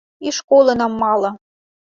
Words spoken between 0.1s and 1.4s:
І школы нам мала.